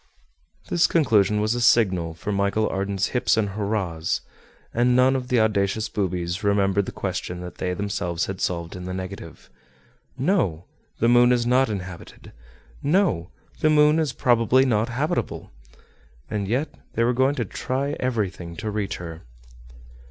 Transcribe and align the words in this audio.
This 0.67 0.87
conclusion 0.87 1.39
was 1.41 1.53
a 1.53 1.61
signal 1.61 2.15
for 2.15 2.31
Michel 2.31 2.67
Ardan's 2.69 3.09
hips 3.09 3.37
and 3.37 3.49
hurrahs. 3.49 4.21
And 4.73 4.95
none 4.95 5.15
of 5.15 5.27
the 5.27 5.39
audacious 5.39 5.89
boobies 5.89 6.43
remembered 6.43 6.87
the 6.87 6.91
question 6.91 7.41
that 7.41 7.59
they 7.59 7.75
themselves 7.75 8.25
had 8.25 8.41
solved 8.41 8.75
in 8.75 8.85
the 8.85 8.95
negative. 8.95 9.51
No! 10.17 10.65
the 10.97 11.07
moon 11.07 11.31
is 11.31 11.45
not 11.45 11.69
inhabited; 11.69 12.31
no! 12.81 13.29
the 13.59 13.69
moon 13.69 13.99
is 13.99 14.11
probably 14.11 14.65
not 14.65 14.89
habitable. 14.89 15.51
And 16.31 16.47
yet 16.47 16.69
they 16.95 17.03
were 17.03 17.13
going 17.13 17.35
to 17.35 17.45
try 17.45 17.91
everything 17.99 18.55
to 18.55 18.71
reach 18.71 18.97
her. 18.97 19.21